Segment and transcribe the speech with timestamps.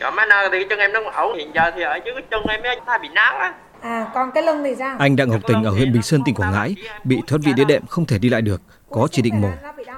[0.00, 2.42] Chỗ má nơi thì chân em nó ẩu hiện giờ thì ở dưới cái chân
[2.48, 3.54] em nó bị náo á.
[3.80, 4.96] À, còn cái lưng thì sao?
[4.98, 7.64] Anh Đặng Ngọc Tình ở huyện Bình Sơn, tỉnh Quảng Ngãi bị thoát vị đĩa
[7.64, 8.60] đệm không thể đi lại được,
[8.90, 9.50] có chỉ định mổ.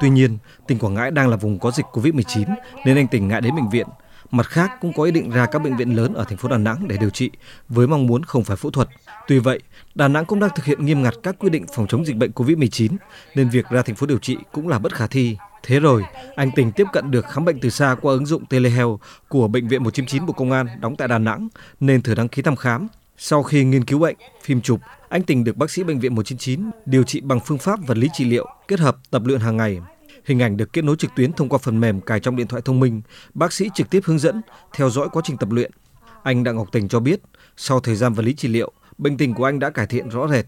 [0.00, 2.44] Tuy nhiên, tỉnh Quảng Ngãi đang là vùng có dịch Covid-19
[2.84, 3.86] nên anh Tình ngại đến bệnh viện.
[4.30, 6.56] Mặt khác cũng có ý định ra các bệnh viện lớn ở thành phố Đà
[6.56, 7.30] Nẵng để điều trị
[7.68, 8.88] với mong muốn không phải phẫu thuật.
[9.26, 9.60] Tuy vậy,
[9.94, 12.30] Đà Nẵng cũng đang thực hiện nghiêm ngặt các quy định phòng chống dịch bệnh
[12.30, 12.96] Covid-19
[13.34, 15.36] nên việc ra thành phố điều trị cũng là bất khả thi.
[15.62, 16.04] Thế rồi,
[16.36, 19.68] anh Tình tiếp cận được khám bệnh từ xa qua ứng dụng Telehealth của Bệnh
[19.68, 21.48] viện 199 Bộ Công an đóng tại Đà Nẵng
[21.80, 22.88] nên thử đăng ký thăm khám.
[23.16, 26.70] Sau khi nghiên cứu bệnh, phim chụp, anh Tình được bác sĩ bệnh viện 199
[26.86, 29.80] điều trị bằng phương pháp vật lý trị liệu kết hợp tập luyện hàng ngày.
[30.24, 32.62] Hình ảnh được kết nối trực tuyến thông qua phần mềm cài trong điện thoại
[32.64, 33.02] thông minh,
[33.34, 34.40] bác sĩ trực tiếp hướng dẫn,
[34.74, 35.70] theo dõi quá trình tập luyện.
[36.22, 37.20] Anh Đặng Ngọc Tình cho biết,
[37.56, 40.28] sau thời gian vật lý trị liệu, bệnh tình của anh đã cải thiện rõ
[40.28, 40.46] rệt.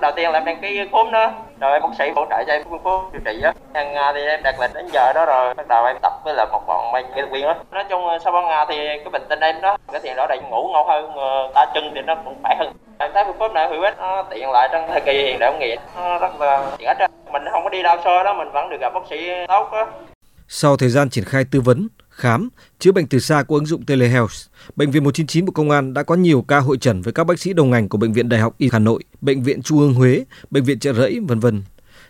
[0.00, 2.62] Đầu tiên là em đăng ký cúm đó, rồi bác sĩ hỗ trợ cho em
[2.70, 3.52] phương pháp điều trị á.
[3.74, 6.34] Hàng ngày thì em đặt lịch đến giờ đó rồi bắt đầu em tập với
[6.34, 7.54] là một bọn mấy kỹ thuật viên đó.
[7.70, 10.38] Nói chung sau ba ngày thì cái bệnh tình em đó cái tiền đó đầy
[10.38, 12.72] ngủ ngon hơn, ờ, ta chân thì nó cũng khỏe hơn.
[12.98, 15.50] Em thấy phương pháp này hữu ích, nó tiện lại trong thời kỳ hiện đại
[15.50, 17.10] công nghệ, nó rất là tiện ích.
[17.32, 19.86] Mình không có đi đau xơ đó, mình vẫn được gặp bác sĩ tốt á.
[20.48, 23.86] Sau thời gian triển khai tư vấn, khám, chữa bệnh từ xa của ứng dụng
[23.86, 24.32] Telehealth,
[24.76, 27.38] Bệnh viện 199 Bộ Công an đã có nhiều ca hội trần với các bác
[27.38, 29.94] sĩ đồng ngành của Bệnh viện Đại học Y Hà Nội, Bệnh viện Trung ương
[29.94, 31.62] Huế, Bệnh viện Trợ Rẫy, vân vân.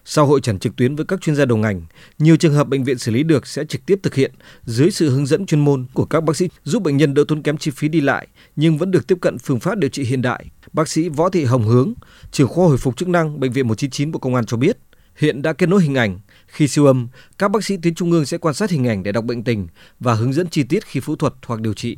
[0.05, 1.83] Sau hội trần trực tuyến với các chuyên gia đầu ngành,
[2.19, 4.33] nhiều trường hợp bệnh viện xử lý được sẽ trực tiếp thực hiện
[4.65, 7.43] dưới sự hướng dẫn chuyên môn của các bác sĩ giúp bệnh nhân đỡ tốn
[7.43, 10.23] kém chi phí đi lại nhưng vẫn được tiếp cận phương pháp điều trị hiện
[10.23, 10.47] đại.
[10.73, 11.93] Bác sĩ Võ Thị Hồng Hướng,
[12.31, 14.79] trưởng khoa hồi phục chức năng Bệnh viện 199 Bộ Công an cho biết,
[15.17, 16.19] hiện đã kết nối hình ảnh.
[16.49, 19.13] Khi siêu âm, các bác sĩ tuyến trung ương sẽ quan sát hình ảnh để
[19.13, 19.69] đọc bệnh tình
[20.01, 21.97] và hướng dẫn chi tiết khi phẫu thuật hoặc điều trị.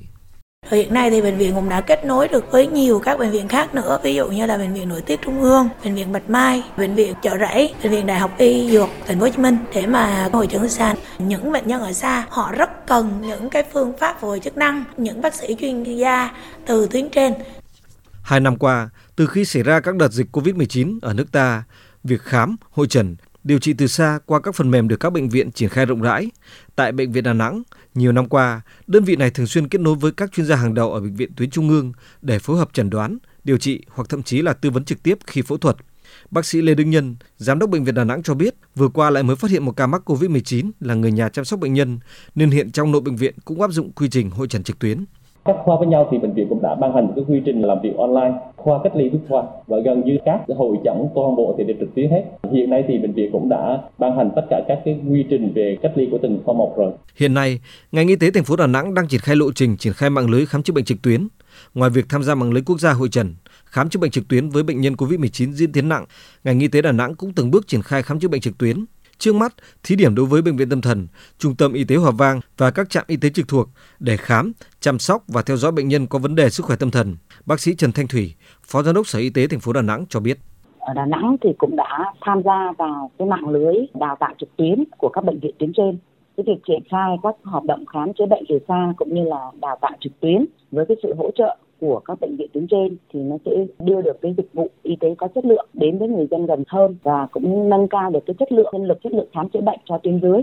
[0.71, 3.49] Hiện nay thì bệnh viện cũng đã kết nối được với nhiều các bệnh viện
[3.49, 6.31] khác nữa, ví dụ như là bệnh viện nội tiết trung ương, bệnh viện Bạch
[6.31, 9.39] Mai, bệnh viện Chợ Rẫy, bệnh viện Đại học Y Dược Thành phố Hồ Chí
[9.39, 10.95] Minh để mà hội chẩn xa.
[11.19, 14.85] Những bệnh nhân ở xa họ rất cần những cái phương pháp hồi chức năng,
[14.97, 16.31] những bác sĩ chuyên gia
[16.67, 17.35] từ tuyến trên.
[18.23, 21.63] Hai năm qua, từ khi xảy ra các đợt dịch Covid-19 ở nước ta,
[22.05, 25.29] việc khám, hội trần, điều trị từ xa qua các phần mềm được các bệnh
[25.29, 26.31] viện triển khai rộng rãi.
[26.77, 27.63] Tại Bệnh viện Đà Nẵng,
[27.95, 30.75] nhiều năm qua, đơn vị này thường xuyên kết nối với các chuyên gia hàng
[30.75, 31.93] đầu ở bệnh viện tuyến trung ương
[32.23, 35.19] để phối hợp chẩn đoán, điều trị hoặc thậm chí là tư vấn trực tiếp
[35.27, 35.77] khi phẫu thuật.
[36.31, 39.11] Bác sĩ Lê Đức Nhân, giám đốc bệnh viện Đà Nẵng cho biết, vừa qua
[39.11, 41.99] lại mới phát hiện một ca mắc COVID-19 là người nhà chăm sóc bệnh nhân,
[42.35, 45.05] nên hiện trong nội bệnh viện cũng áp dụng quy trình hội trần trực tuyến.
[45.45, 47.63] Các khoa với nhau thì bệnh viện cũng đã ban hành một cái quy trình
[47.63, 51.37] làm việc online, khoa cách ly với khoa và gần như các hội chẩn toàn
[51.37, 52.25] bộ thì đều trực tuyến hết.
[52.53, 55.53] Hiện nay thì bệnh viện cũng đã ban hành tất cả các cái quy trình
[55.55, 56.93] về cách ly của từng khoa một rồi.
[57.17, 57.61] Hiện nay,
[57.93, 60.31] ngành y tế thành phố Đà Nẵng đang triển khai lộ trình triển khai mạng
[60.31, 61.29] lưới khám chữa bệnh trực tuyến.
[61.75, 63.35] Ngoài việc tham gia mạng lưới quốc gia hội trần,
[63.65, 66.05] khám chữa bệnh trực tuyến với bệnh nhân COVID-19 diễn tiến nặng,
[66.45, 68.85] ngành y tế Đà Nẵng cũng từng bước triển khai khám chữa bệnh trực tuyến
[69.21, 71.07] Trước mắt, thí điểm đối với bệnh viện tâm thần,
[71.39, 74.53] trung tâm y tế Hòa Vang và các trạm y tế trực thuộc để khám,
[74.81, 77.17] chăm sóc và theo dõi bệnh nhân có vấn đề sức khỏe tâm thần.
[77.47, 80.05] Bác sĩ Trần Thanh Thủy, Phó Giám đốc Sở Y tế thành phố Đà Nẵng
[80.09, 80.39] cho biết.
[80.79, 84.57] Ở Đà Nẵng thì cũng đã tham gia vào cái mạng lưới đào tạo trực
[84.57, 85.99] tuyến của các bệnh viện tuyến trên.
[86.37, 89.51] Cái việc triển khai các hoạt động khám chữa bệnh từ xa cũng như là
[89.61, 92.97] đào tạo trực tuyến với cái sự hỗ trợ của các bệnh viện tuyến trên
[93.13, 96.09] thì nó sẽ đưa được cái dịch vụ y tế có chất lượng đến với
[96.09, 99.13] người dân gần hơn và cũng nâng cao được cái chất lượng, nhân lực, chất
[99.13, 100.43] lượng khám chữa bệnh cho tuyến dưới.